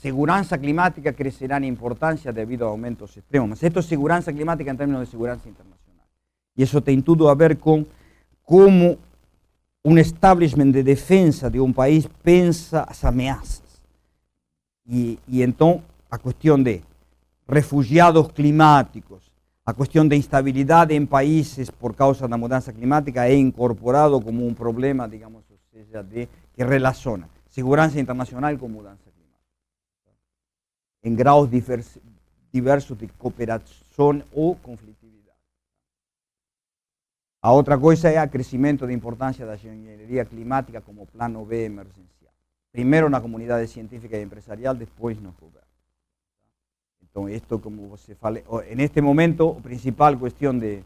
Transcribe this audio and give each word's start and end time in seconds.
seguridad 0.00 0.46
climática 0.60 1.12
crecerá 1.12 1.58
en 1.58 1.64
importancia 1.64 2.32
debido 2.32 2.66
a 2.66 2.70
aumentos 2.70 3.16
extremos. 3.16 3.62
Esto 3.62 3.80
es 3.80 3.86
seguridad 3.86 4.24
climática 4.24 4.70
en 4.70 4.76
términos 4.76 5.00
de 5.00 5.06
seguridad 5.06 5.38
internacional. 5.44 6.06
Y 6.56 6.62
eso 6.62 6.82
tiene 6.82 7.02
todo 7.02 7.28
a 7.28 7.34
ver 7.34 7.58
con 7.58 7.86
cómo 8.42 8.96
un 9.82 9.98
establishment 9.98 10.74
de 10.74 10.82
defensa 10.82 11.50
de 11.50 11.60
un 11.60 11.74
país 11.74 12.08
pensa 12.22 12.84
las 12.88 13.04
amenazas. 13.04 13.82
Y, 14.84 15.18
y 15.28 15.42
entonces, 15.42 15.82
a 16.10 16.18
cuestión 16.18 16.64
de 16.64 16.82
refugiados 17.46 18.32
climáticos, 18.32 19.30
a 19.64 19.74
cuestión 19.74 20.08
de 20.08 20.16
instabilidad 20.16 20.90
en 20.90 21.06
países 21.06 21.70
por 21.70 21.94
causa 21.94 22.24
de 22.24 22.30
la 22.30 22.36
mudanza 22.36 22.72
climática 22.72 23.28
he 23.28 23.36
incorporado 23.36 24.20
como 24.20 24.44
un 24.46 24.54
problema, 24.54 25.06
digamos, 25.06 25.44
de, 25.48 26.28
que 26.56 26.64
relaciona 26.64 27.28
seguridad 27.48 27.92
internacional 27.94 28.58
con 28.58 28.72
mudanza 28.72 29.09
en 31.02 31.16
grados 31.16 31.50
diversos 31.50 32.98
de 32.98 33.08
cooperación 33.08 34.24
o 34.34 34.56
conflictividad. 34.56 35.34
A 37.42 37.52
cosa 37.80 38.10
es 38.10 38.16
el 38.16 38.30
crecimiento 38.30 38.86
de 38.86 38.92
importancia 38.92 39.46
de 39.46 39.50
la 39.50 39.56
ingeniería 39.56 40.24
climática 40.24 40.80
como 40.80 41.06
plano 41.06 41.46
B 41.46 41.64
emergencial. 41.64 42.32
Primero 42.70 43.08
la 43.08 43.22
comunidad 43.22 43.64
científica 43.66 44.18
y 44.18 44.22
empresarial, 44.22 44.78
después 44.78 45.20
nos 45.20 45.34
gobierna. 45.40 45.60
Entonces, 47.00 47.36
esto, 47.36 47.60
como 47.60 47.96
se 47.96 48.14
fale, 48.14 48.44
en 48.68 48.80
este 48.80 49.02
momento, 49.02 49.54
principal 49.56 50.18
cuestión 50.18 50.60
de, 50.60 50.84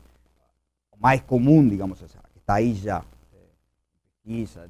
más 0.98 1.20
común, 1.22 1.68
digamos, 1.68 1.98
que 1.98 2.06
está 2.38 2.54
ahí 2.54 2.74
ya, 2.74 3.04
pesquisa, 4.22 4.66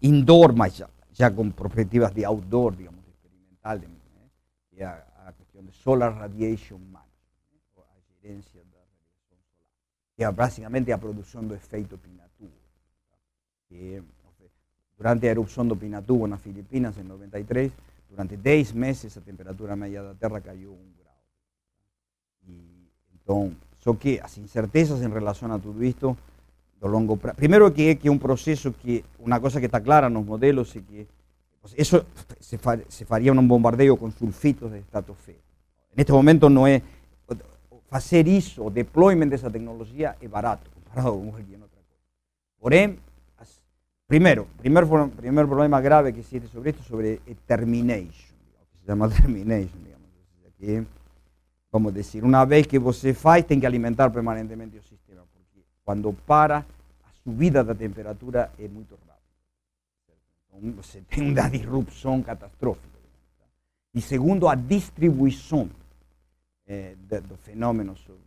indoor, 0.00 0.54
más 0.54 0.82
ya, 1.14 1.34
con 1.34 1.52
perspectivas 1.52 2.12
de 2.14 2.26
outdoor, 2.26 2.76
digamos, 2.76 3.06
experimental, 3.06 3.80
de, 3.80 3.86
¿eh? 4.76 4.84
a, 4.84 5.04
la 5.24 5.32
cuestión 5.32 5.66
de 5.66 5.72
solar 5.72 6.14
radiation 6.14 6.80
management, 6.90 7.62
o 7.76 7.82
a 7.82 8.20
gerencia 8.20 8.60
de 8.60 8.66
la 8.70 8.84
radiación 8.84 9.38
solar, 9.48 9.70
que 10.16 10.24
es 10.24 10.36
básicamente 10.36 10.92
a 10.92 10.98
producción 10.98 11.48
de 11.48 11.56
efecto 11.56 11.96
Pinatubo. 11.96 12.50
Que, 13.68 14.02
durante 14.96 15.26
la 15.26 15.32
erupción 15.32 15.68
de 15.68 15.74
Pinatubo 15.74 16.26
en 16.26 16.30
las 16.32 16.40
Filipinas 16.40 16.96
en 16.96 17.08
93, 17.08 17.72
durante 18.08 18.36
10 18.36 18.74
meses 18.74 19.16
a 19.16 19.20
temperatura 19.20 19.74
media 19.74 20.02
de 20.02 20.08
la 20.08 20.14
Tierra 20.14 20.40
cayó 20.40 20.70
un 20.70 20.94
grado. 20.94 21.18
Y 22.46 22.88
entonces, 23.12 23.58
so 23.78 23.98
que 23.98 24.18
las 24.18 24.36
incertezas 24.38 25.00
en 25.02 25.10
relación 25.10 25.50
a 25.50 25.58
todo 25.58 25.80
esto, 25.82 26.16
lo 26.80 26.88
longo 26.88 27.16
primero 27.16 27.72
que 27.72 27.92
es 27.92 28.04
un 28.04 28.18
proceso 28.18 28.74
que, 28.82 29.04
una 29.18 29.40
cosa 29.40 29.60
que 29.60 29.66
está 29.66 29.80
clara 29.80 30.08
en 30.08 30.14
los 30.14 30.24
modelos 30.24 30.74
es 30.76 30.82
que 30.84 31.06
pues, 31.06 31.21
eso 31.76 32.04
se, 32.40 32.58
se 32.88 33.04
faría 33.04 33.32
un 33.32 33.48
bombardeo 33.48 33.96
con 33.96 34.12
sulfitos 34.12 34.72
de 34.72 34.80
estratosfera. 34.80 35.38
En 35.92 36.00
este 36.00 36.12
momento 36.12 36.50
no 36.50 36.66
es, 36.66 36.82
hacer 37.90 38.28
eso, 38.28 38.70
deployment 38.70 39.30
de 39.30 39.36
esa 39.36 39.50
tecnología 39.50 40.16
es 40.20 40.30
barato 40.30 40.70
comparado 40.72 41.12
con 41.18 41.30
cualquier 41.30 41.62
otra 41.62 41.80
cosa. 41.82 42.00
Por 42.58 42.74
ejemplo, 42.74 43.12
Primero, 44.12 44.46
primer, 44.58 44.84
primer 45.16 45.46
problema 45.46 45.80
grave 45.80 46.12
que 46.12 46.20
existe 46.20 46.46
sobre 46.46 46.68
esto, 46.68 46.82
sobre 46.82 47.16
termination, 47.46 48.36
que 48.70 48.78
se 48.78 48.86
llama 48.86 49.08
termination, 49.22 49.82
digamos. 49.82 50.86
Vamos 51.72 51.92
a 51.92 51.96
decir, 51.96 52.22
una 52.22 52.44
vez 52.44 52.66
que 52.66 52.78
você 52.78 53.14
faz, 53.14 53.46
tem 53.46 53.58
que 53.58 53.66
alimentar 53.66 54.12
permanentemente 54.12 54.76
el 54.76 54.82
sistema, 54.82 55.22
porque 55.32 55.64
cuando 55.82 56.12
para, 56.12 56.58
a 56.58 57.12
subida 57.24 57.62
la 57.62 57.74
temperatura 57.74 58.50
es 58.58 58.70
muy 58.70 58.84
rápida. 58.84 59.11
Você 60.60 61.00
tem 61.08 61.30
una 61.30 61.48
disrupción 61.48 62.22
catastrófica. 62.22 62.88
Y 63.94 64.00
segundo, 64.00 64.48
a 64.48 64.56
distribución 64.56 65.70
eh, 66.66 66.96
do 67.28 67.36
fenómeno 67.36 67.94
sobre, 67.96 68.22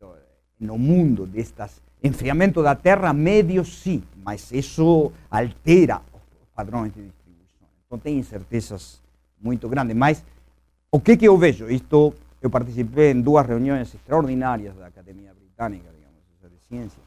do, 0.00 0.16
no 0.58 0.76
mundo 0.76 1.26
destas 1.26 1.80
enfriamento 2.02 2.62
da 2.62 2.74
Terra 2.74 3.12
médio 3.12 3.64
sim, 3.64 4.02
mas 4.22 4.52
isso 4.52 5.12
altera 5.30 6.02
os 6.12 6.48
padrões 6.54 6.92
de 6.94 7.02
distribuição. 7.02 7.68
Então 7.86 7.98
tem 7.98 8.18
incertezas 8.18 9.00
muito 9.40 9.68
grandes. 9.68 9.96
Mas 9.96 10.24
o 10.90 11.00
que, 11.00 11.16
que 11.16 11.26
eu 11.26 11.36
vejo? 11.36 11.70
Isto, 11.70 12.14
eu 12.40 12.50
participei 12.50 13.12
em 13.12 13.20
duas 13.20 13.46
reuniões 13.46 13.92
extraordinárias 13.94 14.76
da 14.76 14.86
Academia 14.86 15.32
Britânica, 15.34 15.90
digamos, 15.90 16.20
de 16.52 16.66
ciência. 16.68 17.05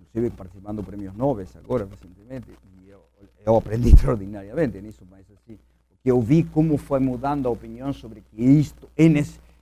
Inclusive 0.00 0.30
participando 0.36 0.82
de 0.82 0.86
prêmios 0.86 1.14
Nobel 1.14 1.46
agora 1.56 1.86
recentemente, 1.86 2.46
e 2.82 2.88
eu, 2.88 3.62
extraordinariamente 3.86 4.80
nisso, 4.80 5.04
mas 5.10 5.26
assim, 5.30 5.58
porque 5.88 6.10
eu 6.10 6.20
vi 6.20 6.44
como 6.44 6.76
foi 6.76 7.00
mudando 7.00 7.46
a 7.46 7.50
opinião 7.50 7.92
sobre 7.92 8.20
que 8.20 8.42
isto, 8.42 8.88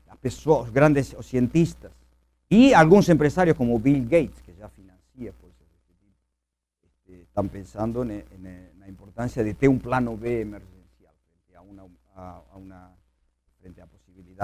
as 0.08 0.18
pessoas, 0.18 0.66
os 0.66 0.72
grandes 0.72 1.16
cientistas, 1.22 1.90
y 2.48 2.74
algunos 2.74 3.08
empresarios 3.08 3.56
como 3.56 3.78
Bill 3.78 4.04
Gates, 4.04 4.42
que 4.42 4.54
ya 4.54 4.68
financia 4.68 5.32
pues, 5.40 5.52
este, 6.82 7.22
están 7.22 7.48
pensando 7.48 8.02
en, 8.02 8.24
la 8.78 8.88
importancia 8.88 9.42
de 9.42 9.54
tener 9.54 9.70
un 9.70 9.78
plano 9.78 10.16
B 10.18 10.42
emergencial 10.42 11.14
frente 11.28 11.56
a 11.56 11.62
una, 11.62 11.84
a, 12.14 12.90
frente 13.58 13.80
a. 13.80 13.86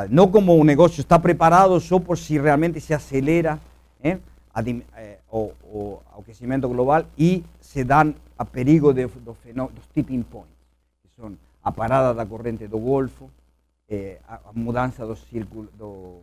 No 0.09 0.31
como 0.31 0.55
un 0.55 0.67
negocio 0.67 1.03
está 1.03 1.21
preparado 1.21 1.81
solo 1.81 2.05
por 2.05 2.19
si 2.19 2.39
realmente 2.39 2.81
se 2.81 2.95
acelera 2.95 3.59
¿eh? 4.03 4.19
Eh 4.67 5.19
o, 5.31 6.03
crecimiento 6.25 6.69
global 6.69 7.07
y 7.17 7.45
se 7.61 7.85
dan 7.85 8.15
a 8.37 8.45
perigo 8.45 8.93
de 8.93 9.03
los 9.05 9.89
tipping 9.93 10.25
points, 10.25 10.53
que 11.03 11.09
son 11.17 11.39
a 11.63 11.73
parada 11.73 12.15
la 12.15 12.27
corriente 12.27 12.69
do 12.69 12.79
Golfo, 12.79 13.31
eh, 13.89 14.21
a, 14.29 14.41
mudanza 14.55 15.05
dos 15.05 15.21
círculos, 15.21 15.71
do, 15.77 16.23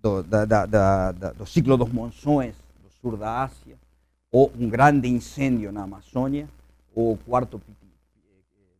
do, 0.00 0.22
da, 0.22 0.44
da, 0.44 0.66
da, 0.66 1.32
do 1.32 1.46
ciclo 1.46 1.76
dos 1.76 1.90
do 1.90 2.90
sur 3.00 3.16
da 3.16 3.44
Ásia, 3.44 3.76
ou 4.30 4.52
um 4.58 4.68
grande 4.68 5.08
incêndio 5.08 5.72
na 5.72 5.84
Amazônia, 5.84 6.48
ou 6.94 7.12
o 7.14 7.16
quarto 7.16 7.60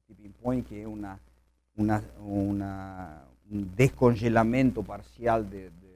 tipping 0.06 0.32
point, 0.42 0.66
que 0.66 0.80
é 0.80 0.86
uma, 0.86 1.18
uma, 1.76 2.02
uma, 2.18 3.22
um 3.50 3.62
descongelamento 3.62 4.82
parcial 4.82 5.42
de, 5.42 5.68
do 5.70 5.89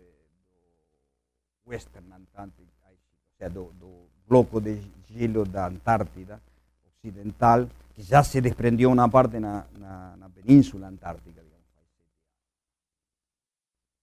Western 1.66 2.12
Antarctic, 2.12 2.66
ou 2.88 2.96
seja, 3.38 3.50
do, 3.50 3.72
do 3.78 4.08
bloco 4.28 4.60
de 4.60 4.80
gelo 5.08 5.44
da 5.44 5.66
Antártida 5.66 6.40
Ocidental, 6.86 7.68
que 7.94 8.02
já 8.02 8.22
se 8.22 8.40
desprendeu 8.40 8.90
uma 8.90 9.08
parte 9.08 9.38
na, 9.38 9.64
na, 9.78 10.28
Península 10.34 10.88
Antártica. 10.88 11.42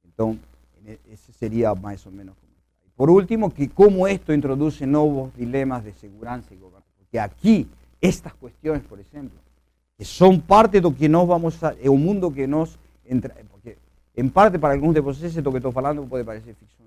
Entonces, 0.04 0.42
ese 1.10 1.32
sería 1.34 1.74
más 1.74 2.06
o 2.06 2.12
menos 2.12 2.36
como 2.36 2.52
Por 2.96 3.10
último, 3.10 3.54
que 3.54 3.70
cómo 3.70 4.08
esto 4.08 4.34
introduce 4.34 4.86
nuevos 4.86 5.34
dilemas 5.36 5.84
de 5.84 5.94
seguridad 5.94 6.44
y 6.52 6.56
gobierno. 6.56 6.86
Porque 6.98 7.20
aquí, 7.20 7.68
estas 8.00 8.34
cuestiones, 8.34 8.84
por 8.84 9.00
ejemplo, 9.00 9.40
que 9.98 10.06
son 10.06 10.42
parte 10.42 10.78
de 10.78 10.82
lo 10.82 10.96
que 10.96 11.08
nos 11.08 11.28
vamos 11.28 11.64
a, 11.64 11.72
es 11.74 11.90
un 11.90 12.04
mundo 12.04 12.34
que 12.34 12.48
nos 12.48 12.78
entra, 13.06 13.36
porque 13.52 13.78
en 14.16 14.30
parte 14.30 14.60
para 14.60 14.74
algunos 14.74 14.94
de 14.94 15.02
ustedes 15.02 15.36
esto 15.36 15.52
que 15.52 15.58
estoy 15.58 15.72
hablando 15.76 16.04
puede 16.06 16.26
parecer 16.26 16.56
científica. 16.56 16.81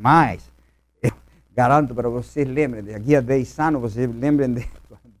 Más, 0.00 0.50
garanto 1.54 1.94
para 1.94 2.08
que 2.08 2.14
ustedes 2.14 2.48
lembren, 2.48 2.86
de 2.86 2.94
aquí 2.94 3.14
a 3.14 3.20
10 3.20 3.60
años, 3.60 3.84
ustedes 3.84 4.14
lembren 4.14 4.54
de, 4.54 4.66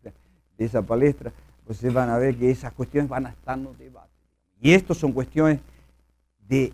de 0.58 0.64
esa 0.64 0.80
palestra, 0.80 1.30
ustedes 1.68 1.92
van 1.92 2.08
a 2.08 2.16
ver 2.16 2.34
que 2.34 2.50
esas 2.50 2.72
cuestiones 2.72 3.10
van 3.10 3.26
a 3.26 3.28
estar 3.28 3.58
en 3.58 3.64
los 3.64 3.78
debates. 3.78 4.10
Y 4.58 4.72
estas 4.72 4.96
son 4.96 5.12
cuestiones 5.12 5.60
de 6.48 6.72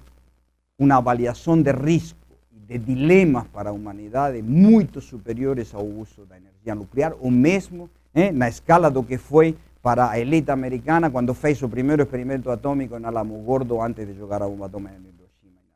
una 0.79 0.97
avaliación 0.97 1.65
de 1.65 1.73
riesgo 1.73 2.19
y 2.53 2.61
de 2.61 2.79
dilemas 2.79 3.47
para 3.49 3.71
la 3.71 3.73
humanidad 3.73 4.33
muy 4.35 4.89
superiores 5.01 5.75
al 5.75 5.83
uso 5.83 6.23
de 6.23 6.29
la 6.29 6.37
energía 6.37 6.77
nuclear, 6.77 7.17
o 7.21 7.29
mismo 7.29 7.91
eh, 8.15 8.33
la 8.33 8.47
escala 8.47 8.89
de 8.89 8.95
lo 8.95 9.05
que 9.05 9.19
fue 9.19 9.57
para 9.83 10.07
la 10.07 10.19
élite 10.19 10.53
americana 10.53 11.11
cuando 11.11 11.35
fez 11.35 11.59
su 11.59 11.69
primer 11.69 12.01
experimento 12.01 12.53
atómico 12.53 12.97
en 12.97 13.05
Alamo 13.05 13.43
Gordo 13.43 13.83
antes 13.83 14.07
de 14.07 14.15
jugar 14.15 14.45
a 14.45 14.47
bomba 14.47 14.67
atómica 14.67 14.95
en 14.95 15.07
Hiroshima 15.07 15.61
y 15.61 15.71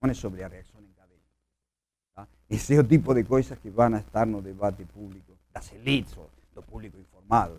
Nagasaki. 0.00 0.20
sobre 0.20 0.42
la 0.42 0.48
reacción 0.48 0.91
cadena. 2.14 2.28
Ese 2.48 2.82
tipo 2.84 3.14
de 3.14 3.24
cosas 3.24 3.58
que 3.58 3.70
van 3.70 3.94
a 3.94 3.98
estar 3.98 4.26
en 4.26 4.36
el 4.36 4.44
debate 4.44 4.84
público, 4.86 5.32
las 5.54 5.72
élites 5.72 6.16
o 6.16 6.28
los 6.54 6.64
públicos 6.64 7.00
informados, 7.00 7.58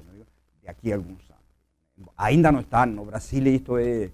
de 0.61 0.69
aquí 0.69 0.91
a 0.91 0.95
algunos 0.95 1.23
años. 1.29 2.09
Ainda 2.15 2.51
no 2.51 2.59
están, 2.59 2.95
no 2.95 3.05
Brasil 3.05 3.47
esto 3.47 3.77
es 3.77 4.11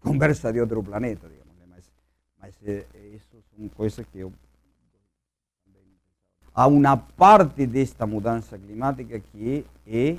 conversa 0.00 0.52
de 0.52 0.62
otro 0.62 0.82
planeta, 0.82 1.28
digamos. 1.28 1.48
Mas, 2.40 2.56
eh, 2.62 2.86
eso 3.14 3.42
son 3.54 3.68
cosas 3.68 4.06
que 4.12 4.28
a 6.54 6.66
una 6.66 7.06
parte 7.06 7.66
de 7.66 7.82
esta 7.82 8.06
mudanza 8.06 8.56
climática 8.58 9.20
que 9.20 9.64
es 9.86 10.18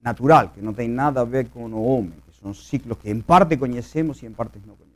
natural, 0.00 0.52
que 0.52 0.62
no 0.62 0.72
tiene 0.72 0.94
nada 0.94 1.20
a 1.20 1.24
ver 1.24 1.48
con 1.48 1.64
el 1.64 1.74
hombre, 1.74 2.18
que 2.26 2.32
son 2.32 2.54
ciclos 2.54 2.98
que 2.98 3.10
en 3.10 3.22
parte 3.22 3.58
conocemos 3.58 4.22
y 4.22 4.26
en 4.26 4.34
parte 4.34 4.60
no 4.60 4.74
conocemos. 4.74 4.92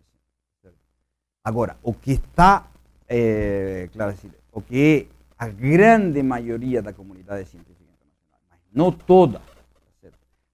Ahora, 1.42 1.76
o 1.82 1.98
que 1.98 2.12
está, 2.12 2.68
eh, 3.08 3.88
claro, 3.92 4.12
decir, 4.12 4.30
o 4.52 4.60
que 4.60 5.08
a 5.38 5.48
grande 5.48 6.22
maioria 6.22 6.82
da 6.82 6.92
comunidade 6.92 7.48
científica 7.48 7.84
internacional, 7.84 8.40
mas 8.50 8.60
não 8.72 8.90
toda. 8.90 9.40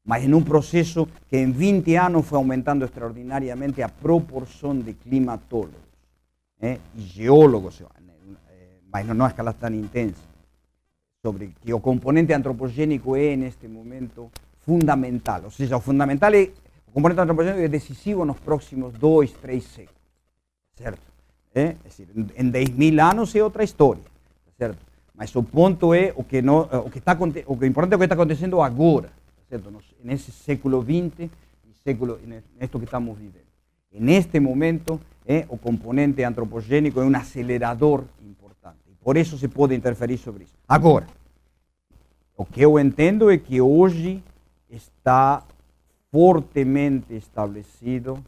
Mas 0.05 0.25
em 0.25 0.35
um 0.35 0.43
processo 0.43 1.07
que 1.29 1.37
em 1.37 1.53
20 1.53 1.95
anos 1.95 2.27
foi 2.27 2.37
aumentando 2.37 2.85
extraordinariamente 2.85 3.81
a 3.83 3.89
proporção 3.89 4.77
de 4.77 4.95
climatólogos 4.95 5.77
eh, 6.61 6.79
e 6.97 7.03
geólogos, 7.03 7.81
eh, 7.81 7.87
mas 8.93 9.07
não 9.07 9.25
a 9.25 9.29
escala 9.29 9.53
tão 9.53 9.73
intensa, 9.73 10.21
sobre 11.25 11.55
que 11.61 11.73
o 11.73 11.79
componente 11.79 12.33
antropogênico 12.33 13.15
é, 13.15 13.37
neste 13.37 13.69
momento, 13.69 14.29
fundamental. 14.59 15.43
Ou 15.45 15.51
seja, 15.53 15.77
o 15.77 15.81
fundamental 15.81 16.35
é, 16.35 16.51
o 16.89 16.91
componente 16.91 17.21
antropogênico 17.21 17.63
é 17.63 17.69
decisivo 17.69 18.25
nos 18.25 18.41
próximos 18.41 18.93
dois, 18.95 19.31
três 19.33 19.63
séculos. 19.65 20.03
Certo? 20.77 21.12
É? 21.55 21.77
Decir, 21.85 22.09
em 22.37 22.51
10 22.51 22.71
mil 22.71 23.01
anos 23.01 23.35
é 23.35 23.43
outra 23.43 23.63
história. 23.63 24.03
Mas 25.15 25.35
o 25.37 25.43
ponto 25.43 25.93
é 25.93 26.13
o 26.17 26.25
que, 26.25 26.41
não, 26.41 26.61
o 26.61 26.91
que, 26.91 26.99
está, 26.99 27.17
o 27.47 27.57
que 27.57 27.65
é 27.65 27.69
importante 27.69 27.93
é 27.93 27.97
o 27.97 27.99
que 27.99 28.05
está 28.05 28.15
acontecendo 28.15 28.61
agora. 28.61 29.11
Certo? 29.49 29.71
Nesse 30.03 30.33
século 30.33 30.83
XX 30.83 31.29
e 31.69 31.75
século, 31.85 32.19
nisto 32.59 32.79
que 32.79 32.85
estamos 32.85 33.19
vivendo. 33.19 33.53
Neste 33.93 34.41
momento, 34.41 34.99
é, 35.27 35.45
o 35.49 35.59
componente 35.59 36.25
antropogênico 36.25 36.99
é 37.01 37.05
um 37.05 37.15
acelerador 37.15 38.05
importante. 38.23 38.79
E 38.91 38.95
por 38.95 39.17
isso 39.17 39.37
se 39.37 39.49
pode 39.49 39.75
interferir 39.75 40.17
sobre 40.17 40.45
isso. 40.45 40.55
Agora, 40.67 41.07
o 42.37 42.45
que 42.45 42.63
eu 42.63 42.79
entendo 42.79 43.31
é 43.31 43.37
que 43.37 43.61
hoje 43.61 44.23
está 44.71 45.45
fortemente 46.11 47.15
estabelecido 47.15 48.19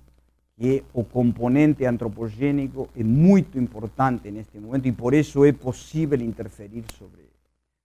que 0.57 0.85
o 0.93 1.03
componente 1.03 1.85
antropogênico 1.85 2.89
é 2.97 3.03
muito 3.03 3.59
importante 3.59 4.31
neste 4.31 4.59
momento 4.59 4.87
e 4.87 4.93
por 4.93 5.13
isso 5.13 5.45
é 5.45 5.53
possível 5.53 6.21
interferir 6.21 6.85
sobre 6.97 7.23
ele. 7.23 7.31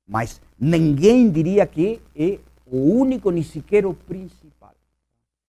Mas 0.07 0.41
ninguém 0.59 1.29
diria 1.31 1.65
que 1.65 1.99
é 2.15 2.39
o 2.65 2.77
único, 2.77 3.31
nem 3.31 3.43
sequer 3.43 3.85
o 3.85 3.93
principal. 3.93 4.58